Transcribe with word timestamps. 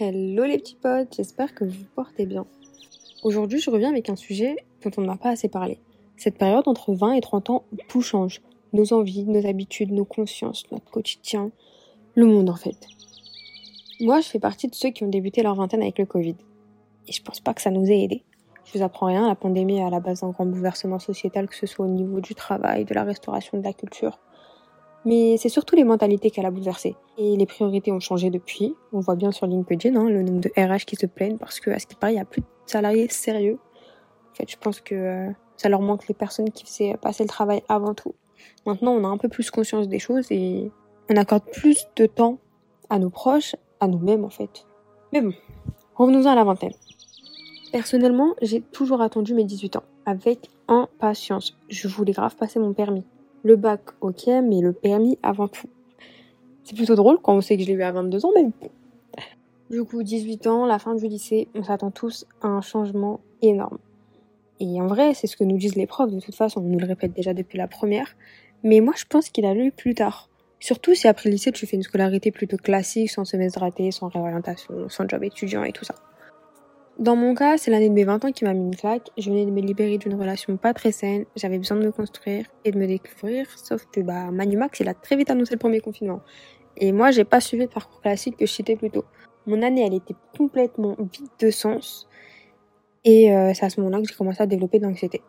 Hello 0.00 0.42
les 0.42 0.58
petits 0.58 0.74
potes, 0.74 1.14
j'espère 1.14 1.54
que 1.54 1.64
vous 1.64 1.84
portez 1.94 2.26
bien. 2.26 2.46
Aujourd'hui, 3.22 3.60
je 3.60 3.70
reviens 3.70 3.90
avec 3.90 4.10
un 4.10 4.16
sujet 4.16 4.56
dont 4.82 4.90
on 4.96 5.02
n'a 5.02 5.16
pas 5.16 5.30
assez 5.30 5.48
parlé. 5.48 5.78
Cette 6.16 6.36
période 6.36 6.66
entre 6.66 6.94
20 6.94 7.12
et 7.12 7.20
30 7.20 7.50
ans 7.50 7.64
tout 7.86 8.00
change. 8.00 8.42
Nos 8.72 8.92
envies, 8.92 9.22
nos 9.22 9.46
habitudes, 9.46 9.92
nos 9.92 10.04
consciences, 10.04 10.64
notre 10.72 10.90
quotidien, 10.90 11.52
le 12.16 12.26
monde 12.26 12.50
en 12.50 12.56
fait. 12.56 12.88
Moi, 14.00 14.20
je 14.20 14.26
fais 14.26 14.40
partie 14.40 14.66
de 14.66 14.74
ceux 14.74 14.90
qui 14.90 15.04
ont 15.04 15.08
débuté 15.08 15.44
leur 15.44 15.54
vingtaine 15.54 15.82
avec 15.82 16.00
le 16.00 16.06
Covid. 16.06 16.34
Et 17.06 17.12
je 17.12 17.22
pense 17.22 17.38
pas 17.38 17.54
que 17.54 17.62
ça 17.62 17.70
nous 17.70 17.88
ait 17.88 18.02
aidés. 18.02 18.24
Je 18.64 18.76
vous 18.76 18.84
apprends 18.84 19.06
rien, 19.06 19.28
la 19.28 19.36
pandémie 19.36 19.78
est 19.78 19.84
à 19.84 19.90
la 19.90 20.00
base 20.00 20.22
d'un 20.22 20.30
grand 20.30 20.46
bouleversement 20.46 20.98
sociétal, 20.98 21.46
que 21.46 21.54
ce 21.54 21.66
soit 21.66 21.86
au 21.86 21.88
niveau 21.88 22.18
du 22.18 22.34
travail, 22.34 22.84
de 22.84 22.94
la 22.94 23.04
restauration, 23.04 23.58
de 23.58 23.62
la 23.62 23.72
culture. 23.72 24.18
Mais 25.04 25.36
c'est 25.36 25.48
surtout 25.48 25.76
les 25.76 25.84
mentalités 25.84 26.30
qu'elle 26.30 26.46
a 26.46 26.50
bouleversées. 26.50 26.96
Et 27.18 27.36
les 27.36 27.46
priorités 27.46 27.92
ont 27.92 28.00
changé 28.00 28.30
depuis. 28.30 28.74
On 28.92 29.00
voit 29.00 29.16
bien 29.16 29.32
sur 29.32 29.46
LinkedIn 29.46 29.94
hein, 29.96 30.08
le 30.08 30.22
nombre 30.22 30.40
de 30.40 30.50
RH 30.56 30.86
qui 30.86 30.96
se 30.96 31.06
plaignent 31.06 31.36
parce 31.36 31.60
que, 31.60 31.70
à 31.70 31.78
ce 31.78 31.86
qui 31.86 31.94
paraît, 31.94 32.12
il 32.12 32.16
n'y 32.16 32.22
a 32.22 32.24
plus 32.24 32.40
de 32.40 32.46
salariés 32.66 33.08
sérieux. 33.08 33.58
En 34.32 34.34
fait, 34.34 34.50
je 34.50 34.56
pense 34.56 34.80
que 34.80 34.94
euh, 34.94 35.30
ça 35.56 35.68
leur 35.68 35.80
manque 35.80 36.08
les 36.08 36.14
personnes 36.14 36.50
qui 36.50 36.64
faisaient 36.64 36.96
passer 37.00 37.22
le 37.22 37.28
travail 37.28 37.62
avant 37.68 37.94
tout. 37.94 38.14
Maintenant, 38.66 38.92
on 38.92 39.04
a 39.04 39.08
un 39.08 39.18
peu 39.18 39.28
plus 39.28 39.50
conscience 39.50 39.88
des 39.88 39.98
choses 39.98 40.26
et 40.30 40.70
on 41.10 41.16
accorde 41.16 41.44
plus 41.52 41.86
de 41.96 42.06
temps 42.06 42.38
à 42.90 42.98
nos 42.98 43.10
proches, 43.10 43.56
à 43.80 43.88
nous-mêmes 43.88 44.24
en 44.24 44.30
fait. 44.30 44.66
Mais 45.12 45.20
bon, 45.20 45.32
revenons 45.94 46.26
à 46.26 46.34
la 46.34 46.44
vingtaine. 46.44 46.72
Personnellement, 47.72 48.34
j'ai 48.40 48.60
toujours 48.60 49.02
attendu 49.02 49.34
mes 49.34 49.44
18 49.44 49.76
ans, 49.76 49.82
avec 50.06 50.50
impatience. 50.68 51.56
Je 51.68 51.88
voulais 51.88 52.12
grave 52.12 52.36
passer 52.36 52.58
mon 52.58 52.72
permis. 52.72 53.04
Le 53.44 53.56
bac, 53.56 53.82
ok, 54.00 54.26
mais 54.26 54.60
le 54.60 54.72
permis 54.72 55.18
avant 55.22 55.48
tout. 55.48 55.68
C'est 56.64 56.74
plutôt 56.74 56.94
drôle 56.94 57.18
quand 57.22 57.36
on 57.36 57.42
sait 57.42 57.56
que 57.56 57.62
je 57.62 57.68
l'ai 57.68 57.74
eu 57.74 57.82
à 57.82 57.92
22 57.92 58.24
ans, 58.24 58.32
mais 58.34 58.44
bon. 58.44 58.70
Du 59.70 59.84
coup, 59.84 60.02
18 60.02 60.46
ans, 60.46 60.66
la 60.66 60.78
fin 60.78 60.94
du 60.94 61.06
lycée, 61.06 61.48
on 61.54 61.62
s'attend 61.62 61.90
tous 61.90 62.26
à 62.40 62.48
un 62.48 62.62
changement 62.62 63.20
énorme. 63.42 63.78
Et 64.60 64.80
en 64.80 64.86
vrai, 64.86 65.12
c'est 65.14 65.26
ce 65.26 65.36
que 65.36 65.44
nous 65.44 65.58
disent 65.58 65.76
les 65.76 65.86
profs, 65.86 66.10
de 66.10 66.20
toute 66.20 66.34
façon, 66.34 66.60
on 66.60 66.68
nous 66.68 66.78
le 66.78 66.86
répète 66.86 67.12
déjà 67.12 67.34
depuis 67.34 67.58
la 67.58 67.68
première. 67.68 68.16
Mais 68.62 68.80
moi, 68.80 68.94
je 68.96 69.04
pense 69.04 69.28
qu'il 69.28 69.44
a 69.44 69.52
lu 69.52 69.72
plus 69.72 69.94
tard. 69.94 70.30
Surtout 70.58 70.94
si 70.94 71.06
après 71.06 71.28
le 71.28 71.34
lycée, 71.34 71.52
tu 71.52 71.66
fais 71.66 71.76
une 71.76 71.82
scolarité 71.82 72.30
plutôt 72.30 72.56
classique, 72.56 73.10
sans 73.10 73.26
semestre 73.26 73.60
raté, 73.60 73.90
sans 73.90 74.08
réorientation, 74.08 74.88
sans 74.88 75.06
job 75.06 75.22
étudiant 75.22 75.64
et 75.64 75.72
tout 75.72 75.84
ça. 75.84 75.94
Dans 76.98 77.16
mon 77.16 77.34
cas, 77.34 77.58
c'est 77.58 77.72
l'année 77.72 77.88
de 77.88 77.94
mes 77.94 78.04
20 78.04 78.24
ans 78.24 78.30
qui 78.30 78.44
m'a 78.44 78.54
mis 78.54 78.66
une 78.66 78.76
claque. 78.76 79.10
Je 79.18 79.28
venais 79.28 79.44
de 79.44 79.50
me 79.50 79.60
libérer 79.60 79.98
d'une 79.98 80.14
relation 80.14 80.56
pas 80.56 80.72
très 80.72 80.92
saine. 80.92 81.24
J'avais 81.34 81.58
besoin 81.58 81.76
de 81.76 81.84
me 81.84 81.90
construire 81.90 82.46
et 82.64 82.70
de 82.70 82.78
me 82.78 82.86
découvrir. 82.86 83.46
Sauf 83.58 83.84
que, 83.86 84.00
bah, 84.00 84.30
Manumax, 84.30 84.78
il 84.78 84.88
a 84.88 84.94
très 84.94 85.16
vite 85.16 85.28
annoncé 85.28 85.54
le 85.54 85.58
premier 85.58 85.80
confinement. 85.80 86.20
Et 86.76 86.92
moi, 86.92 87.10
j'ai 87.10 87.24
pas 87.24 87.40
suivi 87.40 87.64
le 87.64 87.68
parcours 87.68 88.00
classique 88.00 88.36
que 88.36 88.46
je 88.46 88.52
citais 88.52 88.76
plus 88.76 88.90
tôt. 88.90 89.04
Mon 89.46 89.60
année, 89.62 89.84
elle 89.84 89.94
était 89.94 90.14
complètement 90.38 90.96
vide 90.98 91.30
de 91.40 91.50
sens. 91.50 92.08
Et 93.04 93.34
euh, 93.34 93.52
c'est 93.54 93.66
à 93.66 93.70
ce 93.70 93.80
moment-là 93.80 94.00
que 94.00 94.08
j'ai 94.08 94.14
commencé 94.14 94.40
à 94.40 94.46
développer 94.46 94.78
de 94.78 94.84
l'anxiété. 94.84 95.20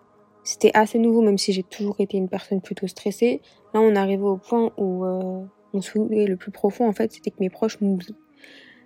C'était 0.44 0.72
assez 0.76 1.00
nouveau, 1.00 1.22
même 1.22 1.40
si 1.40 1.52
j'ai 1.52 1.64
toujours 1.64 1.96
été 1.98 2.18
une 2.18 2.30
personne 2.30 2.62
plutôt 2.62 2.86
stressée. 2.86 3.42
Là, 3.74 3.82
on 3.82 3.96
arrivait 3.96 4.24
au 4.24 4.38
point 4.38 4.72
où 4.78 5.04
euh, 5.04 5.44
mon 5.74 5.82
souhait 5.82 6.28
le 6.28 6.38
plus 6.38 6.52
profond, 6.52 6.88
en 6.88 6.94
fait, 6.94 7.12
c'était 7.12 7.32
que 7.32 7.38
mes 7.40 7.50
proches 7.50 7.82
m'oublient. 7.82 8.16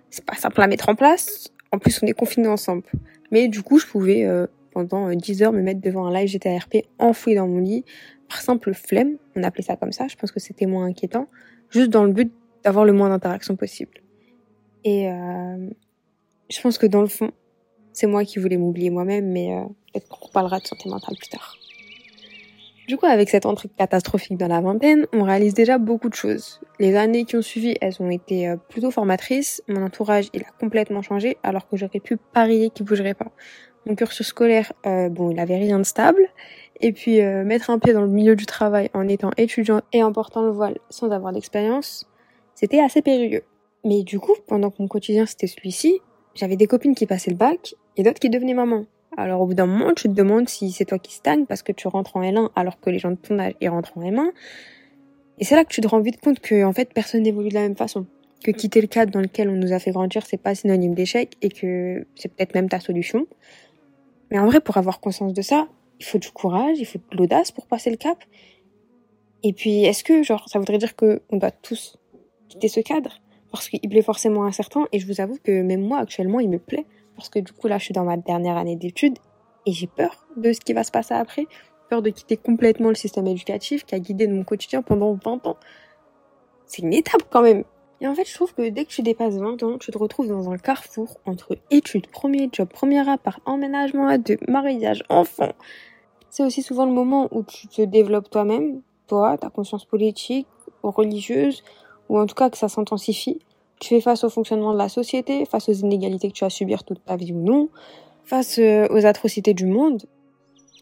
C'est 0.08 0.24
pas 0.24 0.34
simple 0.34 0.62
à 0.62 0.66
mettre 0.66 0.88
en 0.88 0.94
place. 0.94 1.52
En 1.72 1.78
plus, 1.78 2.00
on 2.02 2.06
est 2.06 2.12
confinés 2.12 2.48
ensemble. 2.48 2.82
Mais 3.30 3.48
du 3.48 3.62
coup, 3.62 3.78
je 3.78 3.86
pouvais, 3.86 4.24
euh, 4.24 4.46
pendant 4.72 5.10
10 5.10 5.42
heures, 5.42 5.52
me 5.52 5.62
mettre 5.62 5.80
devant 5.80 6.06
un 6.06 6.12
live 6.12 6.28
GTRP 6.28 6.86
enfoui 6.98 7.34
dans 7.34 7.46
mon 7.46 7.58
lit, 7.58 7.84
par 8.28 8.40
simple 8.40 8.74
flemme. 8.74 9.16
On 9.36 9.42
appelait 9.42 9.62
ça 9.62 9.76
comme 9.76 9.92
ça. 9.92 10.08
Je 10.08 10.16
pense 10.16 10.32
que 10.32 10.40
c'était 10.40 10.66
moins 10.66 10.86
inquiétant. 10.86 11.26
Juste 11.70 11.90
dans 11.90 12.04
le 12.04 12.12
but 12.12 12.32
d'avoir 12.64 12.84
le 12.84 12.92
moins 12.92 13.08
d'interactions 13.08 13.56
possible. 13.56 14.02
Et 14.84 15.10
euh, 15.10 15.70
je 16.48 16.60
pense 16.60 16.78
que 16.78 16.86
dans 16.86 17.02
le 17.02 17.06
fond, 17.08 17.30
c'est 17.92 18.06
moi 18.06 18.24
qui 18.24 18.38
voulais 18.38 18.56
m'oublier 18.56 18.90
moi-même, 18.90 19.30
mais 19.30 19.54
euh, 19.54 19.64
peut-être 19.92 20.08
qu'on 20.08 20.28
parlera 20.30 20.58
de 20.58 20.66
santé 20.66 20.88
mentale 20.88 21.16
plus 21.16 21.28
tard. 21.28 21.56
Du 22.90 22.96
coup, 22.96 23.06
avec 23.06 23.30
cette 23.30 23.46
entrée 23.46 23.68
catastrophique 23.68 24.36
dans 24.36 24.48
la 24.48 24.60
vingtaine, 24.60 25.06
on 25.12 25.22
réalise 25.22 25.54
déjà 25.54 25.78
beaucoup 25.78 26.08
de 26.08 26.14
choses. 26.14 26.60
Les 26.80 26.96
années 26.96 27.24
qui 27.24 27.36
ont 27.36 27.40
suivi, 27.40 27.76
elles 27.80 27.94
ont 28.02 28.10
été 28.10 28.48
euh, 28.48 28.56
plutôt 28.68 28.90
formatrices. 28.90 29.62
Mon 29.68 29.84
entourage, 29.84 30.28
il 30.34 30.42
a 30.42 30.50
complètement 30.58 31.00
changé, 31.00 31.36
alors 31.44 31.68
que 31.68 31.76
j'aurais 31.76 32.00
pu 32.00 32.16
parier 32.16 32.70
qu'il 32.70 32.84
bougerait 32.84 33.14
pas. 33.14 33.30
Mon 33.86 33.94
cursus 33.94 34.26
scolaire, 34.26 34.72
euh, 34.86 35.08
bon, 35.08 35.30
il 35.30 35.38
avait 35.38 35.58
rien 35.58 35.78
de 35.78 35.84
stable. 35.84 36.26
Et 36.80 36.90
puis, 36.90 37.20
euh, 37.20 37.44
mettre 37.44 37.70
un 37.70 37.78
pied 37.78 37.92
dans 37.92 38.00
le 38.00 38.08
milieu 38.08 38.34
du 38.34 38.44
travail 38.44 38.90
en 38.92 39.06
étant 39.06 39.30
étudiant 39.36 39.82
et 39.92 40.02
en 40.02 40.12
portant 40.12 40.42
le 40.42 40.50
voile 40.50 40.76
sans 40.88 41.12
avoir 41.12 41.32
d'expérience, 41.32 42.08
c'était 42.56 42.80
assez 42.80 43.02
périlleux. 43.02 43.44
Mais 43.84 44.02
du 44.02 44.18
coup, 44.18 44.34
pendant 44.48 44.70
que 44.70 44.82
mon 44.82 44.88
quotidien 44.88 45.26
c'était 45.26 45.46
celui-ci, 45.46 46.00
j'avais 46.34 46.56
des 46.56 46.66
copines 46.66 46.96
qui 46.96 47.06
passaient 47.06 47.30
le 47.30 47.36
bac 47.36 47.76
et 47.96 48.02
d'autres 48.02 48.18
qui 48.18 48.30
devenaient 48.30 48.52
maman. 48.52 48.84
Alors 49.16 49.40
au 49.40 49.46
bout 49.46 49.54
d'un 49.54 49.66
moment, 49.66 49.92
tu 49.92 50.08
te 50.08 50.14
demandes 50.14 50.48
si 50.48 50.70
c'est 50.70 50.84
toi 50.84 50.98
qui 50.98 51.12
stagne 51.14 51.46
parce 51.46 51.62
que 51.62 51.72
tu 51.72 51.88
rentres 51.88 52.16
en 52.16 52.22
L1 52.22 52.50
alors 52.54 52.80
que 52.80 52.90
les 52.90 52.98
gens 52.98 53.10
de 53.10 53.16
ton 53.16 53.38
âge 53.38 53.54
ils 53.60 53.68
rentrent 53.68 53.96
en 53.98 54.02
M1. 54.02 54.30
Et 55.38 55.44
c'est 55.44 55.56
là 55.56 55.64
que 55.64 55.72
tu 55.72 55.80
te 55.80 55.88
rends 55.88 56.00
vite 56.00 56.20
compte 56.20 56.40
que 56.40 56.64
en 56.64 56.72
fait 56.72 56.92
personne 56.92 57.22
n'évolue 57.22 57.48
de 57.48 57.54
la 57.54 57.62
même 57.62 57.76
façon. 57.76 58.06
Que 58.44 58.50
quitter 58.50 58.80
le 58.80 58.86
cadre 58.86 59.12
dans 59.12 59.20
lequel 59.20 59.48
on 59.50 59.56
nous 59.56 59.72
a 59.72 59.78
fait 59.78 59.90
grandir, 59.90 60.24
c'est 60.26 60.36
pas 60.36 60.54
synonyme 60.54 60.94
d'échec 60.94 61.34
et 61.42 61.50
que 61.50 62.06
c'est 62.14 62.32
peut-être 62.32 62.54
même 62.54 62.68
ta 62.68 62.80
solution. 62.80 63.26
Mais 64.30 64.38
en 64.38 64.46
vrai, 64.46 64.60
pour 64.60 64.76
avoir 64.76 65.00
conscience 65.00 65.34
de 65.34 65.42
ça, 65.42 65.66
il 65.98 66.06
faut 66.06 66.18
du 66.18 66.30
courage, 66.30 66.78
il 66.78 66.86
faut 66.86 66.98
de 66.98 67.16
l'audace 67.16 67.50
pour 67.52 67.66
passer 67.66 67.90
le 67.90 67.96
cap. 67.96 68.18
Et 69.42 69.52
puis, 69.52 69.84
est-ce 69.84 70.04
que, 70.04 70.22
genre, 70.22 70.48
ça 70.48 70.58
voudrait 70.58 70.78
dire 70.78 70.96
que 70.96 71.20
on 71.30 71.36
doit 71.36 71.50
tous 71.50 71.98
quitter 72.48 72.68
ce 72.68 72.80
cadre? 72.80 73.20
Parce 73.50 73.68
qu'il 73.68 73.88
plaît 73.88 74.02
forcément 74.02 74.44
incertain 74.44 74.86
et 74.92 75.00
je 75.00 75.06
vous 75.06 75.20
avoue 75.20 75.36
que 75.42 75.62
même 75.62 75.82
moi 75.82 75.98
actuellement 75.98 76.38
il 76.38 76.48
me 76.48 76.58
plaît 76.58 76.86
parce 77.20 77.28
que 77.28 77.38
du 77.38 77.52
coup 77.52 77.68
là 77.68 77.76
je 77.76 77.84
suis 77.84 77.92
dans 77.92 78.04
ma 78.04 78.16
dernière 78.16 78.56
année 78.56 78.76
d'études 78.76 79.18
et 79.66 79.72
j'ai 79.72 79.86
peur 79.86 80.26
de 80.36 80.54
ce 80.54 80.60
qui 80.60 80.72
va 80.72 80.84
se 80.84 80.90
passer 80.90 81.12
après, 81.12 81.46
peur 81.90 82.00
de 82.00 82.08
quitter 82.08 82.38
complètement 82.38 82.88
le 82.88 82.94
système 82.94 83.26
éducatif 83.26 83.84
qui 83.84 83.94
a 83.94 83.98
guidé 83.98 84.26
mon 84.26 84.42
quotidien 84.42 84.80
pendant 84.80 85.12
20 85.22 85.46
ans. 85.46 85.56
C'est 86.64 86.80
une 86.80 86.94
étape 86.94 87.24
quand 87.28 87.42
même. 87.42 87.64
Et 88.00 88.08
en 88.08 88.14
fait, 88.14 88.26
je 88.26 88.32
trouve 88.32 88.54
que 88.54 88.66
dès 88.70 88.86
que 88.86 88.90
tu 88.90 89.02
dépasses 89.02 89.36
20 89.36 89.62
ans, 89.62 89.76
tu 89.76 89.90
te 89.90 89.98
retrouves 89.98 90.28
dans 90.28 90.50
un 90.50 90.56
carrefour 90.56 91.18
entre 91.26 91.58
études, 91.70 92.06
premier 92.06 92.48
job, 92.50 92.68
premier 92.68 93.06
appart, 93.06 93.42
emménagement 93.44 94.08
à 94.08 94.16
deux, 94.16 94.38
mariage, 94.48 95.04
enfant. 95.10 95.52
C'est 96.30 96.42
aussi 96.42 96.62
souvent 96.62 96.86
le 96.86 96.92
moment 96.92 97.28
où 97.32 97.42
tu 97.42 97.68
te 97.68 97.82
développes 97.82 98.30
toi-même, 98.30 98.80
toi, 99.06 99.36
ta 99.36 99.50
conscience 99.50 99.84
politique, 99.84 100.46
religieuse, 100.82 101.62
ou 102.08 102.18
en 102.18 102.24
tout 102.24 102.34
cas 102.34 102.48
que 102.48 102.56
ça 102.56 102.68
s'intensifie. 102.68 103.40
Tu 103.80 103.88
fais 103.88 104.00
face 104.02 104.24
au 104.24 104.28
fonctionnement 104.28 104.74
de 104.74 104.78
la 104.78 104.90
société, 104.90 105.46
face 105.46 105.70
aux 105.70 105.72
inégalités 105.72 106.28
que 106.28 106.34
tu 106.34 106.44
as 106.44 106.50
subir 106.50 106.84
toute 106.84 107.02
ta 107.02 107.16
vie 107.16 107.32
ou 107.32 107.42
non, 107.42 107.70
face 108.24 108.58
euh, 108.58 108.86
aux 108.90 109.06
atrocités 109.06 109.54
du 109.54 109.64
monde. 109.64 110.02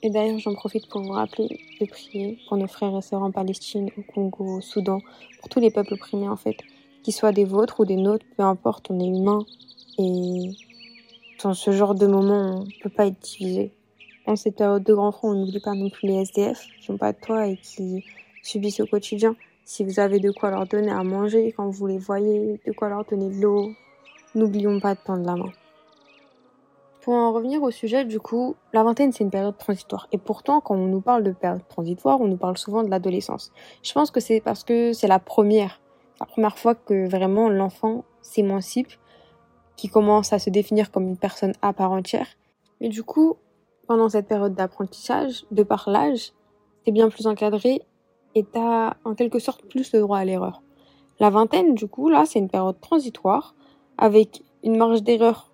Et 0.03 0.11
d'ailleurs, 0.11 0.39
j'en 0.41 0.55
profite 0.55 0.89
pour 0.89 1.03
vous 1.03 1.13
rappeler 1.13 1.61
de 1.81 1.87
prier 1.87 2.39
pour 2.49 2.57
nos 2.57 2.67
frères 2.67 2.97
et 2.97 3.01
sœurs 3.01 3.23
en 3.23 3.31
Palestine, 3.31 3.89
au 3.97 4.03
Congo, 4.03 4.59
au 4.59 4.61
Soudan, 4.61 4.99
pour 5.41 5.49
tous 5.49 5.61
les 5.61 5.71
peuples 5.71 5.95
opprimés 5.95 6.29
en 6.29 6.37
fait, 6.37 6.57
qu'ils 7.05 7.15
soient 7.15 7.33
des 7.33 7.45
vôtres 7.45 7.81
ou 7.81 7.85
des 7.85 7.97
nôtres, 7.97 8.27
peu 8.37 8.43
importe, 8.43 8.91
on 8.91 8.99
est 8.99 9.09
humain. 9.09 9.45
Et 9.99 10.51
dans 11.43 11.55
ce 11.55 11.71
genre 11.71 11.95
de 11.95 12.07
moment, 12.07 12.57
on 12.57 12.65
ne 12.65 12.83
peut 12.83 12.91
pas 12.91 13.07
être 13.07 13.21
divisé. 13.21 13.73
En 14.27 14.35
cette 14.35 14.57
période 14.57 14.83
de 14.83 14.93
grand 14.93 15.13
front, 15.13 15.31
on 15.31 15.35
n'oublie 15.35 15.61
pas 15.61 15.75
non 15.75 15.89
plus 15.89 16.09
les 16.09 16.23
SDF 16.23 16.67
qui 16.81 16.91
n'ont 16.91 16.99
pas 16.99 17.13
de 17.13 17.19
toit 17.19 17.47
et 17.47 17.57
qui 17.57 18.05
subissent 18.43 18.81
au 18.81 18.87
quotidien. 18.87 19.37
Si 19.71 19.85
vous 19.85 20.01
avez 20.01 20.19
de 20.19 20.31
quoi 20.31 20.51
leur 20.51 20.67
donner 20.67 20.91
à 20.91 21.05
manger 21.05 21.53
quand 21.53 21.69
vous 21.69 21.87
les 21.87 21.99
voyez, 21.99 22.59
de 22.65 22.73
quoi 22.73 22.89
leur 22.89 23.05
donner 23.05 23.29
de 23.29 23.43
l'eau, 23.43 23.71
n'oublions 24.35 24.81
pas 24.81 24.95
de 24.95 25.01
tendre 25.05 25.27
la 25.27 25.37
main. 25.37 25.53
Pour 27.03 27.13
en 27.13 27.35
revenir 27.35 27.63
au 27.63 27.71
sujet, 27.71 28.07
du 28.07 28.19
coup, 28.19 28.57
la 28.73 28.83
vingtaine, 28.83 29.13
c'est 29.13 29.25
une 29.25 29.31
période 29.31 29.59
transitoire. 29.59 30.09
Et 30.11 30.17
pourtant, 30.17 30.63
quand 30.63 30.75
on 30.75 30.87
nous 30.87 31.03
parle 31.03 31.23
de 31.23 31.33
période 31.33 31.69
transitoire, 31.69 32.19
on 32.23 32.29
nous 32.29 32.39
parle 32.39 32.57
souvent 32.57 32.83
de 32.83 32.89
l'adolescence. 32.89 33.53
Je 33.83 33.93
pense 33.93 34.11
que 34.11 34.21
c'est 34.21 34.41
parce 34.41 34.65
que 34.65 34.95
c'est 34.95 35.07
la 35.07 35.19
première, 35.19 35.83
la 36.19 36.25
première 36.25 36.57
fois 36.57 36.75
que 36.75 37.07
vraiment 37.07 37.51
l'enfant 37.51 38.07
s'émancipe, 38.23 38.93
qui 39.77 39.91
commence 39.91 40.33
à 40.33 40.39
se 40.39 40.49
définir 40.49 40.91
comme 40.91 41.07
une 41.07 41.19
personne 41.19 41.53
à 41.61 41.75
part 41.75 41.93
entière. 41.93 42.29
Et 42.81 42.89
du 42.89 43.03
coup, 43.03 43.37
pendant 43.87 44.09
cette 44.09 44.29
période 44.29 44.55
d'apprentissage, 44.55 45.45
de 45.51 45.63
par 45.63 45.91
l'âge, 45.91 46.33
c'est 46.87 46.93
bien 46.93 47.11
plus 47.11 47.27
encadré 47.27 47.83
et 48.39 48.45
t'as 48.45 48.95
en 49.05 49.15
quelque 49.15 49.41
sorte 49.41 49.65
plus 49.67 49.93
le 49.93 50.01
droit 50.01 50.19
à 50.19 50.25
l'erreur. 50.25 50.63
La 51.19 51.29
vingtaine, 51.31 51.75
du 51.75 51.89
coup, 51.89 52.09
là, 52.09 52.25
c'est 52.25 52.39
une 52.39 52.49
période 52.49 52.81
transitoire 52.81 53.57
avec 53.97 54.43
une 54.63 54.77
marge 54.77 55.03
d'erreur 55.03 55.53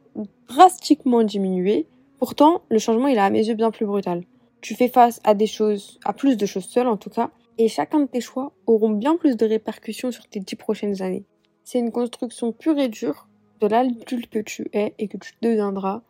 drastiquement 0.48 1.22
diminuée. 1.22 1.86
Pourtant, 2.18 2.60
le 2.68 2.78
changement, 2.78 3.08
il 3.08 3.16
est 3.16 3.20
à 3.20 3.30
mes 3.30 3.48
yeux 3.48 3.54
bien 3.54 3.70
plus 3.70 3.86
brutal. 3.86 4.24
Tu 4.60 4.74
fais 4.74 4.88
face 4.88 5.20
à 5.24 5.32
des 5.32 5.46
choses, 5.46 5.98
à 6.04 6.12
plus 6.12 6.36
de 6.36 6.44
choses 6.44 6.66
seules 6.66 6.86
en 6.86 6.98
tout 6.98 7.08
cas, 7.08 7.30
et 7.56 7.68
chacun 7.68 8.00
de 8.00 8.06
tes 8.06 8.20
choix 8.20 8.52
auront 8.66 8.90
bien 8.90 9.16
plus 9.16 9.36
de 9.36 9.46
répercussions 9.46 10.10
sur 10.10 10.26
tes 10.28 10.40
dix 10.40 10.56
prochaines 10.56 11.00
années. 11.00 11.24
C'est 11.62 11.78
une 11.78 11.92
construction 11.92 12.52
pure 12.52 12.78
et 12.78 12.88
dure 12.88 13.28
de 13.60 13.66
l'adulte 13.66 14.28
que 14.28 14.40
tu 14.40 14.68
es 14.74 14.94
et 14.98 15.08
que 15.08 15.16
tu 15.16 15.32
deviendras, 15.40 16.02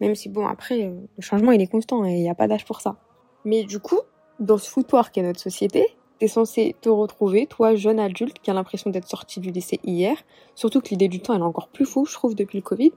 même 0.00 0.14
si 0.14 0.30
bon 0.30 0.46
après, 0.46 0.84
euh, 0.84 0.94
le 1.16 1.22
changement 1.22 1.52
il 1.52 1.60
est 1.60 1.66
constant 1.66 2.04
et 2.06 2.12
il 2.12 2.22
n'y 2.22 2.30
a 2.30 2.34
pas 2.34 2.48
d'âge 2.48 2.64
pour 2.64 2.80
ça. 2.80 2.96
Mais 3.44 3.64
du 3.64 3.78
coup, 3.78 4.00
dans 4.40 4.58
ce 4.58 4.70
foutoir 4.70 5.10
qu'est 5.10 5.22
notre 5.22 5.40
société, 5.40 5.86
Censé 6.26 6.76
te 6.80 6.88
retrouver, 6.88 7.46
toi, 7.46 7.74
jeune 7.74 7.98
adulte, 7.98 8.38
qui 8.40 8.50
a 8.50 8.54
l'impression 8.54 8.90
d'être 8.90 9.08
sorti 9.08 9.40
du 9.40 9.50
lycée 9.50 9.80
hier. 9.84 10.16
Surtout 10.54 10.80
que 10.80 10.88
l'idée 10.88 11.08
du 11.08 11.20
temps, 11.20 11.34
elle 11.34 11.40
est 11.40 11.44
encore 11.44 11.68
plus 11.68 11.84
fou, 11.84 12.04
je 12.04 12.14
trouve, 12.14 12.34
depuis 12.34 12.58
le 12.58 12.62
Covid. 12.62 12.92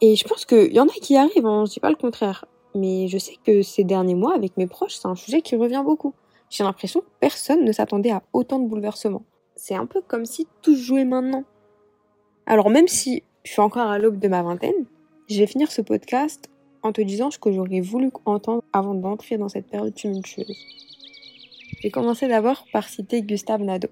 Et 0.00 0.16
je 0.16 0.24
pense 0.24 0.44
qu'il 0.44 0.72
y 0.72 0.80
en 0.80 0.86
a 0.86 0.92
qui 0.92 1.16
arrivent, 1.16 1.46
hein, 1.46 1.64
je 1.66 1.72
dis 1.72 1.80
pas 1.80 1.90
le 1.90 1.96
contraire. 1.96 2.44
Mais 2.74 3.08
je 3.08 3.18
sais 3.18 3.36
que 3.44 3.62
ces 3.62 3.84
derniers 3.84 4.14
mois, 4.14 4.34
avec 4.34 4.56
mes 4.56 4.66
proches, 4.66 4.96
c'est 4.96 5.06
un 5.06 5.14
sujet 5.14 5.42
qui 5.42 5.56
revient 5.56 5.82
beaucoup. 5.84 6.14
J'ai 6.50 6.64
l'impression 6.64 7.00
que 7.00 7.06
personne 7.20 7.64
ne 7.64 7.72
s'attendait 7.72 8.10
à 8.10 8.22
autant 8.32 8.58
de 8.58 8.68
bouleversements. 8.68 9.24
C'est 9.56 9.74
un 9.74 9.86
peu 9.86 10.00
comme 10.00 10.24
si 10.24 10.46
tout 10.62 10.76
jouait 10.76 11.04
maintenant. 11.04 11.44
Alors 12.46 12.70
même 12.70 12.88
si 12.88 13.22
je 13.44 13.52
suis 13.52 13.62
encore 13.62 13.88
à 13.88 13.98
l'aube 13.98 14.18
de 14.18 14.28
ma 14.28 14.42
vingtaine, 14.42 14.86
je 15.28 15.38
vais 15.38 15.46
finir 15.46 15.72
ce 15.72 15.80
podcast 15.80 16.50
en 16.82 16.92
te 16.92 17.00
disant 17.00 17.30
ce 17.30 17.38
que 17.38 17.50
j'aurais 17.50 17.80
voulu 17.80 18.10
entendre 18.26 18.62
avant 18.72 18.94
d'entrer 18.94 19.38
dans 19.38 19.48
cette 19.48 19.66
période 19.66 19.94
tumultueuse. 19.94 20.93
Je 21.76 21.82
vais 21.82 21.90
commencer 21.90 22.28
d'abord 22.28 22.66
par 22.72 22.88
citer 22.88 23.22
Gustave 23.22 23.62
Nadeau, 23.62 23.88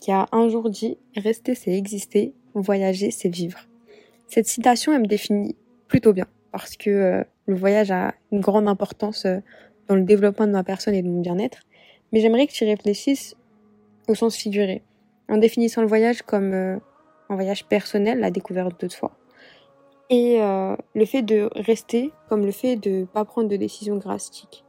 qui 0.00 0.12
a 0.12 0.28
un 0.32 0.48
jour 0.48 0.70
dit 0.70 0.98
Rester, 1.16 1.54
c'est 1.54 1.72
exister, 1.72 2.32
voyager, 2.54 3.10
c'est 3.10 3.28
vivre. 3.28 3.58
Cette 4.28 4.46
citation, 4.46 4.92
elle 4.92 5.02
me 5.02 5.06
définit 5.06 5.56
plutôt 5.88 6.12
bien, 6.12 6.26
parce 6.52 6.76
que 6.76 6.90
euh, 6.90 7.24
le 7.46 7.54
voyage 7.54 7.90
a 7.90 8.14
une 8.32 8.40
grande 8.40 8.68
importance 8.68 9.24
euh, 9.26 9.38
dans 9.88 9.94
le 9.94 10.02
développement 10.02 10.46
de 10.46 10.52
ma 10.52 10.64
personne 10.64 10.94
et 10.94 11.02
de 11.02 11.08
mon 11.08 11.20
bien-être, 11.20 11.58
mais 12.12 12.20
j'aimerais 12.20 12.46
que 12.46 12.52
tu 12.52 12.64
réfléchisses 12.64 13.36
au 14.06 14.14
sens 14.14 14.36
figuré, 14.36 14.82
en 15.28 15.36
définissant 15.36 15.82
le 15.82 15.88
voyage 15.88 16.22
comme 16.22 16.52
euh, 16.52 16.76
un 17.28 17.34
voyage 17.34 17.66
personnel, 17.66 18.20
la 18.20 18.30
découverte 18.30 18.80
de 18.82 18.88
soi, 18.88 19.12
et 20.10 20.38
le 20.40 21.04
fait 21.04 21.20
de 21.20 21.50
rester 21.54 22.12
comme 22.30 22.46
le 22.46 22.50
fait 22.50 22.76
de 22.76 23.04
pas 23.04 23.26
prendre 23.26 23.50
de 23.50 23.56
décisions 23.56 23.96
drastiques. 23.96 24.64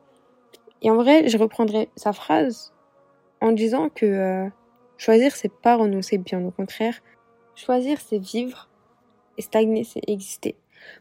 Et 0.81 0.89
en 0.89 0.95
vrai, 0.95 1.27
je 1.27 1.37
reprendrai 1.37 1.89
sa 1.95 2.13
phrase 2.13 2.73
en 3.41 3.51
disant 3.51 3.89
que 3.89 4.05
euh, 4.05 4.49
choisir 4.97 5.35
c'est 5.35 5.51
pas 5.51 5.75
renoncer, 5.75 6.17
bien 6.17 6.43
au 6.43 6.51
contraire. 6.51 6.95
Choisir 7.55 7.99
c'est 7.99 8.19
vivre 8.19 8.69
et 9.37 9.41
stagner 9.41 9.83
c'est 9.83 10.01
exister. 10.07 10.55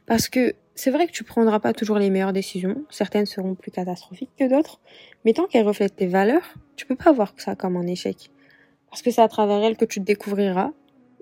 Parce 0.06 0.28
que 0.28 0.54
c'est 0.75 0.90
vrai 0.90 1.06
que 1.06 1.12
tu 1.12 1.25
prendras 1.25 1.60
pas 1.60 1.72
toujours 1.72 1.98
les 1.98 2.10
meilleures 2.10 2.32
décisions, 2.32 2.84
certaines 2.90 3.26
seront 3.26 3.54
plus 3.54 3.70
catastrophiques 3.70 4.30
que 4.38 4.48
d'autres, 4.48 4.80
mais 5.25 5.32
tant 5.32 5.46
qu'elles 5.46 5.66
reflètent 5.66 5.96
tes 5.96 6.06
valeurs, 6.06 6.54
tu 6.76 6.86
peux 6.86 6.96
pas 6.96 7.12
voir 7.12 7.32
ça 7.36 7.56
comme 7.56 7.76
un 7.76 7.86
échec. 7.86 8.30
Parce 8.90 9.02
que 9.02 9.10
c'est 9.10 9.22
à 9.22 9.28
travers 9.28 9.62
elles 9.62 9.76
que 9.76 9.84
tu 9.84 10.00
te 10.00 10.04
découvriras. 10.04 10.70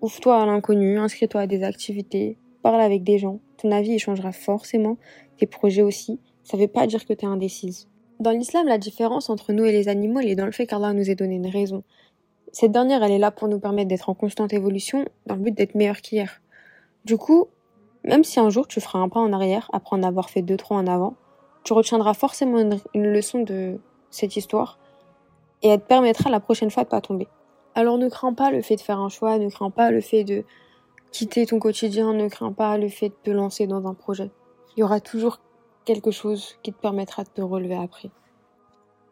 Ouvre-toi 0.01 0.43
à 0.43 0.47
l'inconnu, 0.47 0.99
inscris-toi 0.99 1.43
à 1.43 1.47
des 1.47 1.63
activités, 1.63 2.37
parle 2.63 2.81
avec 2.81 3.03
des 3.03 3.19
gens. 3.19 3.41
Ton 3.57 3.73
avis 3.73 3.93
il 3.93 3.99
changera 3.99 4.33
forcément, 4.33 4.99
tes 5.39 5.47
projets 5.47 5.83
aussi. 5.83 6.21
Ça 6.45 6.57
veut 6.57 6.69
pas 6.69 6.87
dire 6.87 7.07
que 7.07 7.13
tu 7.13 7.25
es 7.25 7.29
indécise. 7.29 7.89
Dans 8.19 8.31
l'islam, 8.31 8.67
la 8.67 8.79
différence 8.79 9.29
entre 9.29 9.53
nous 9.53 9.65
et 9.65 9.73
les 9.73 9.89
animaux, 9.89 10.21
elle 10.21 10.31
est 10.31 10.37
dans 10.37 10.47
le 10.47 10.53
fait 10.53 10.67
qu'Allah 10.67 10.95
nous 10.95 11.11
ait 11.11 11.15
donné 11.15 11.35
une 11.35 11.49
raison. 11.49 11.83
Cette 12.51 12.73
dernière, 12.73 13.03
elle 13.03 13.13
est 13.13 13.19
là 13.19 13.31
pour 13.31 13.49
nous 13.49 13.61
permettre 13.61 13.89
d'être 13.89 14.09
en 14.09 14.15
constante 14.15 14.55
évolution, 14.55 15.05
dans 15.27 15.35
le 15.35 15.43
but 15.43 15.55
d'être 15.55 15.75
meilleur 15.75 16.01
qu'hier. 16.01 16.41
Du 17.05 17.19
coup, 17.19 17.49
même 18.05 18.25
si 18.25 18.41
un 18.41 18.49
jour 18.49 18.67
tu 18.67 18.81
feras 18.81 19.01
un 19.01 19.11
pas 19.11 19.21
en 19.21 19.35
arrière, 19.35 19.69
après 19.75 19.97
en 19.97 20.03
avoir 20.03 20.31
fait 20.31 20.41
deux, 20.41 20.57
trois 20.57 20.79
en 20.79 20.87
avant, 20.87 21.15
tu 21.65 21.75
retiendras 21.75 22.15
forcément 22.15 22.59
une, 22.59 23.13
leçon 23.13 23.43
de 23.43 23.79
cette 24.11 24.37
histoire, 24.37 24.79
et 25.63 25.69
elle 25.69 25.81
te 25.81 25.87
permettra 25.87 26.31
la 26.31 26.41
prochaine 26.41 26.71
fois 26.71 26.85
de 26.85 26.89
pas 26.89 27.03
tomber. 27.03 27.29
Alors 27.75 27.99
ne 27.99 28.09
crains 28.09 28.33
pas 28.33 28.51
le 28.51 28.63
fait 28.63 28.77
de 28.77 28.81
faire 28.81 29.01
un 29.01 29.11
choix, 29.11 29.37
ne 29.39 29.51
crains 29.51 29.71
pas 29.71 29.91
le 29.91 30.01
fait 30.01 30.25
de 30.25 30.45
quitter 31.13 31.45
ton 31.45 31.59
quotidien, 31.59 32.15
ne 32.15 32.29
crains 32.29 32.53
pas 32.53 32.79
le 32.79 32.89
fait 32.89 33.11
de 33.11 33.17
te 33.25 33.31
lancer 33.31 33.67
dans 33.67 33.87
un 33.87 33.95
projet. 33.95 34.31
Il 34.77 34.81
y 34.81 34.83
aura 34.83 35.01
toujours 35.01 35.41
quelque 35.87 36.11
chose 36.11 36.59
qui 36.63 36.73
te 36.73 36.79
permettra 36.79 37.25
de 37.25 37.31
te 37.31 37.41
relever 37.41 37.77
après. 37.77 38.11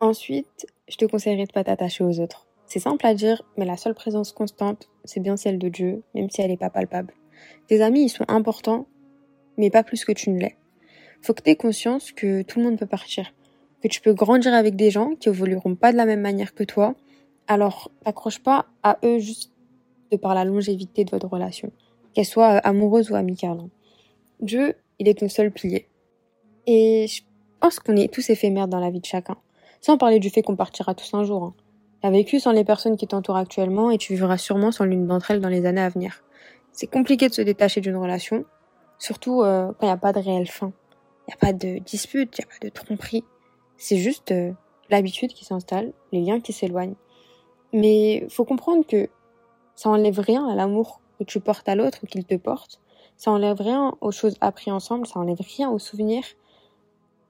Ensuite, 0.01 0.67
je 0.89 0.97
te 0.97 1.07
conseillerais 1.07 1.47
de 1.47 1.53
pas 1.53 1.65
t'attacher 1.65 2.05
aux 2.05 2.21
autres. 2.21 2.47
C'est 2.67 2.81
simple 2.81 3.07
à 3.07 3.15
dire, 3.15 3.43
mais 3.57 3.65
la 3.65 3.79
seule 3.79 3.95
présence 3.95 4.33
constante, 4.33 4.91
c'est 5.05 5.21
bien 5.21 5.37
celle 5.37 5.59
de 5.59 5.69
Dieu, 5.69 6.03
même 6.15 6.29
si 6.29 6.43
elle 6.43 6.51
n'est 6.51 6.59
pas 6.59 6.71
palpable. 6.71 7.15
Tes 7.69 7.81
amis, 7.81 8.05
ils 8.05 8.09
sont 8.11 8.25
importants, 8.29 8.87
mais 9.57 9.71
pas 9.71 9.83
plus 9.83 10.05
que 10.05 10.13
tu 10.13 10.31
ne 10.31 10.41
l'es. 10.41 10.57
Faut 11.23 11.33
que 11.33 11.43
tu 11.43 11.51
aies 11.51 11.57
conscience 11.57 12.13
que 12.13 12.43
tout 12.43 12.59
le 12.59 12.67
monde 12.67 12.79
peut 12.79 12.87
partir, 12.87 13.33
que 13.83 13.89
tu 13.89 14.01
peux 14.01 14.13
grandir 14.13 14.53
avec 14.53 14.77
des 14.77 14.91
gens 14.91 15.15
qui 15.15 15.29
évolueront 15.29 15.77
pas 15.77 15.93
de 15.93 15.97
la 15.97 16.05
même 16.05 16.21
manière 16.21 16.55
que 16.55 16.65
toi. 16.65 16.95
Alors, 17.47 17.91
t'accroche 18.05 18.43
pas 18.43 18.67
à 18.83 18.99
eux 19.05 19.19
juste 19.19 19.53
de 20.11 20.17
par 20.17 20.35
la 20.35 20.45
longévité 20.45 21.05
de 21.05 21.11
votre 21.11 21.29
relation 21.29 21.73
qu'elle 22.15 22.25
soit 22.25 22.57
euh, 22.57 22.61
amoureuse 22.65 23.11
ou 23.11 23.17
amicale. 23.17 23.59
Hein. 23.61 23.71
Dieu, 24.41 24.75
il 24.99 25.09
est 25.09 25.19
ton 25.19 25.29
seul 25.29 25.51
pilier. 25.51 25.89
Et 26.67 27.07
je 27.09 27.23
pense 27.61 27.79
qu'on 27.81 27.97
est 27.97 28.13
tous 28.13 28.31
éphémères 28.31 28.69
dans 28.69 28.81
la 28.81 28.91
vie 28.91 29.01
de 29.01 29.07
chacun. 29.07 29.37
Sans 29.81 29.99
parler 29.99 30.19
du 30.19 30.31
fait 30.31 30.43
qu'on 30.43 30.57
partira 30.57 30.95
tous 30.95 31.15
un 31.15 31.25
jour. 31.25 31.45
Hein. 31.45 31.55
Tu 32.01 32.09
as 32.09 32.11
vécu 32.11 32.41
sans 32.41 32.53
les 32.53 32.65
personnes 32.65 32.97
qui 32.97 33.07
t'entourent 33.07 33.37
actuellement 33.37 33.91
et 33.91 33.99
tu 33.99 34.15
vivras 34.15 34.39
sûrement 34.39 34.73
sans 34.73 34.85
l'une 34.85 35.07
d'entre 35.07 35.31
elles 35.31 35.41
dans 35.41 35.49
les 35.49 35.67
années 35.67 35.81
à 35.81 35.89
venir. 35.89 36.23
C'est 36.73 36.87
compliqué 36.87 37.29
de 37.29 37.35
se 37.35 37.43
détacher 37.43 37.81
d'une 37.81 37.97
relation, 37.97 38.45
surtout 38.99 39.43
euh, 39.43 39.69
quand 39.69 39.83
il 39.83 39.87
n'y 39.87 39.93
a 39.93 39.97
pas 39.97 40.13
de 40.13 40.19
réelle 40.19 40.49
fin. 40.49 40.73
Il 41.27 41.31
n'y 41.31 41.35
a 41.35 41.37
pas 41.37 41.53
de 41.53 41.79
dispute, 41.79 42.37
il 42.37 42.41
n'y 42.43 42.45
a 42.45 42.49
pas 42.49 42.67
de 42.67 42.71
tromperie. 42.71 43.25
C'est 43.77 43.97
juste 43.97 44.33
euh, 44.33 44.53
l'habitude 44.91 45.33
qui 45.33 45.45
s'installe, 45.45 45.93
les 46.13 46.21
liens 46.21 46.41
qui 46.41 46.53
s'éloignent. 46.53 46.97
Mais 47.73 48.27
faut 48.29 48.45
comprendre 48.45 48.87
que 48.87 49.09
ça 49.75 49.89
enlève 49.89 50.19
rien 50.19 50.47
à 50.49 50.55
l'amour 50.55 51.01
que 51.19 51.25
tu 51.25 51.41
portes 51.41 51.69
à 51.69 51.75
l'autre 51.75 51.99
ou 52.03 52.07
qu'il 52.07 52.25
te 52.25 52.35
porte. 52.37 52.81
Ça 53.17 53.31
enlève 53.31 53.61
rien 53.61 53.97
aux 54.01 54.11
choses 54.11 54.37
apprises 54.41 54.73
ensemble, 54.73 55.07
ça 55.07 55.21
enlève 55.21 55.41
rien 55.41 55.71
aux 55.71 55.79
souvenirs. 55.79 56.25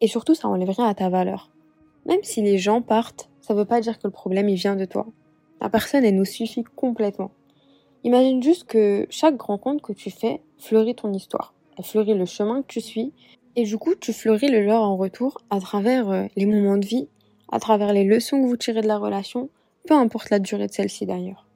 Et 0.01 0.09
surtout, 0.09 0.35
ça 0.35 0.49
enlève 0.49 0.71
rien 0.71 0.87
à 0.87 0.95
ta 0.95 1.09
valeur. 1.09 1.51
Même 2.07 2.23
si 2.23 2.43
les 2.43 2.59
gens 2.59 2.83
partent, 2.83 3.31
ça 3.41 3.55
veut 3.55 3.65
pas 3.65 3.81
dire 3.81 3.99
que 3.99 4.07
le 4.07 4.11
problème 4.11 4.49
il 4.49 4.57
vient 4.57 4.77
de 4.77 4.85
toi. 4.85 5.07
La 5.61 5.69
personne, 5.69 6.05
elle 6.05 6.17
nous 6.17 6.25
suffit 6.25 6.65
complètement. 6.77 7.31
Imagine 8.05 8.43
juste 8.43 8.65
que 8.65 9.07
chaque 9.09 9.41
rencontre 9.41 9.83
que 9.83 9.93
tu 9.95 10.11
fais 10.11 10.43
fleurit 10.59 10.95
ton 10.95 11.13
histoire. 11.13 11.55
Elle 11.79 11.85
fleurit 11.85 12.15
le 12.15 12.27
chemin 12.27 12.63
que 12.63 12.67
tu 12.67 12.81
suis. 12.81 13.13
Et 13.57 13.65
du 13.65 13.79
coup, 13.79 13.95
tu 13.95 14.13
fleuris 14.13 14.49
le 14.49 14.65
leur 14.65 14.83
en 14.83 14.97
retour 14.97 15.41
à 15.49 15.61
travers 15.61 16.11
euh, 16.11 16.25
les 16.37 16.45
moments 16.45 16.77
de 16.77 16.87
vie, 16.87 17.09
à 17.51 17.61
travers 17.61 17.93
les 17.93 18.05
leçons 18.05 18.43
que 18.43 18.47
vous 18.47 18.57
tirez 18.57 18.83
de 18.83 18.89
la 18.89 18.99
relation, 18.99 19.49
peu 19.87 19.95
importe 19.95 20.31
la 20.31 20.39
durée 20.39 20.67
de 20.67 20.73
celle-ci 20.73 21.07
d'ailleurs. 21.07 21.47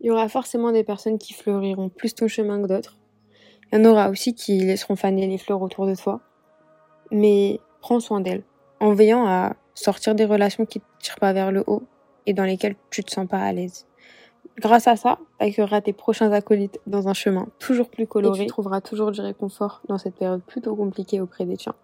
Il 0.00 0.06
y 0.06 0.10
aura 0.10 0.28
forcément 0.28 0.72
des 0.72 0.84
personnes 0.84 1.18
qui 1.18 1.32
fleuriront 1.32 1.88
plus 1.88 2.14
ton 2.14 2.28
chemin 2.28 2.62
que 2.62 2.68
d'autres. 2.68 2.96
Il 3.72 3.78
y 3.78 3.82
en 3.82 3.84
aura 3.84 4.10
aussi 4.10 4.34
qui 4.34 4.58
laisseront 4.58 4.96
faner 4.96 5.26
les 5.26 5.38
fleurs 5.38 5.62
autour 5.62 5.86
de 5.86 5.94
toi. 5.94 6.20
Mais 7.10 7.60
prends 7.82 8.00
soin 8.00 8.20
d'elles, 8.20 8.44
en 8.80 8.94
veillant 8.94 9.26
à 9.26 9.54
sortir 9.74 10.14
des 10.14 10.24
relations 10.24 10.64
qui 10.64 10.80
te 10.80 10.86
tirent 11.00 11.18
pas 11.18 11.34
vers 11.34 11.52
le 11.52 11.62
haut 11.66 11.82
et 12.24 12.32
dans 12.32 12.44
lesquelles 12.44 12.76
tu 12.90 13.04
te 13.04 13.10
sens 13.10 13.28
pas 13.28 13.40
à 13.40 13.52
l'aise. 13.52 13.86
Grâce 14.58 14.86
à 14.86 14.96
ça, 14.96 15.18
tu 15.38 15.46
accueilleras 15.46 15.80
tes 15.80 15.92
prochains 15.92 16.30
acolytes 16.32 16.80
dans 16.86 17.08
un 17.08 17.14
chemin 17.14 17.48
toujours 17.58 17.90
plus 17.90 18.06
coloré 18.06 18.42
et 18.42 18.46
tu 18.46 18.48
trouveras 18.48 18.80
toujours 18.80 19.10
du 19.10 19.20
réconfort 19.20 19.82
dans 19.88 19.98
cette 19.98 20.14
période 20.14 20.42
plutôt 20.42 20.76
compliquée 20.76 21.20
auprès 21.20 21.44
des 21.44 21.56
tiens. 21.56 21.74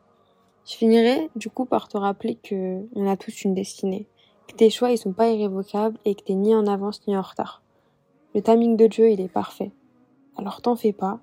Je 0.67 0.75
finirai 0.75 1.31
du 1.35 1.49
coup 1.51 1.65
par 1.65 1.89
te 1.89 1.97
rappeler 1.97 2.37
que 2.37 2.81
on 2.95 3.11
a 3.11 3.17
tous 3.17 3.43
une 3.45 3.55
destinée, 3.55 4.07
que 4.47 4.55
tes 4.55 4.71
choix 4.71 4.91
ils 4.91 4.99
sont 4.99 5.13
pas 5.13 5.29
irrévocables 5.29 5.99
et 6.05 6.15
que 6.15 6.23
t'es 6.23 6.35
ni 6.35 6.55
en 6.55 6.67
avance 6.67 7.01
ni 7.07 7.17
en 7.17 7.23
retard. 7.23 7.63
Le 8.35 8.43
timing 8.43 8.77
de 8.77 8.87
Dieu, 8.87 9.11
il 9.11 9.21
est 9.21 9.33
parfait. 9.33 9.73
Alors 10.37 10.61
t'en 10.61 10.77
fais 10.77 10.93
pas. 10.93 11.21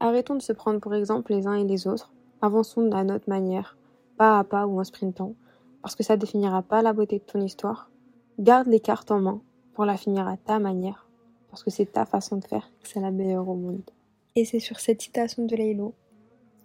Arrêtons 0.00 0.34
de 0.34 0.42
se 0.42 0.52
prendre 0.52 0.80
pour 0.80 0.94
exemple 0.94 1.32
les 1.32 1.46
uns 1.46 1.54
et 1.54 1.64
les 1.64 1.86
autres. 1.86 2.12
Avançons 2.42 2.90
à 2.92 3.04
notre 3.04 3.28
manière, 3.28 3.76
pas 4.18 4.38
à 4.38 4.44
pas 4.44 4.66
ou 4.66 4.78
en 4.80 4.84
sprintant, 4.84 5.34
parce 5.80 5.94
que 5.94 6.02
ça 6.02 6.16
définira 6.16 6.62
pas 6.62 6.82
la 6.82 6.92
beauté 6.92 7.18
de 7.18 7.24
ton 7.24 7.40
histoire. 7.40 7.90
Garde 8.38 8.66
les 8.66 8.80
cartes 8.80 9.10
en 9.10 9.20
main 9.20 9.40
pour 9.72 9.84
la 9.84 9.96
finir 9.96 10.26
à 10.28 10.36
ta 10.36 10.58
manière, 10.58 11.08
parce 11.50 11.62
que 11.62 11.70
c'est 11.70 11.92
ta 11.92 12.04
façon 12.04 12.36
de 12.36 12.44
faire 12.44 12.68
c'est 12.82 13.00
la 13.00 13.10
meilleure 13.10 13.48
au 13.48 13.54
monde. 13.54 13.90
Et 14.34 14.44
c'est 14.44 14.60
sur 14.60 14.80
cette 14.80 15.00
citation 15.00 15.46
de 15.46 15.56
Laylo 15.56 15.94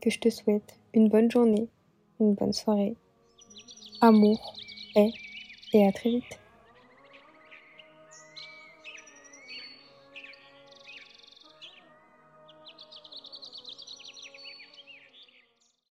que 0.01 0.09
je 0.09 0.19
te 0.19 0.29
souhaite 0.29 0.79
une 0.93 1.09
bonne 1.09 1.31
journée, 1.31 1.69
une 2.19 2.33
bonne 2.33 2.53
soirée, 2.53 2.95
amour, 4.01 4.55
paix 4.93 5.11
et 5.73 5.87
à 5.87 5.91
très 5.91 6.09
vite. 6.09 6.42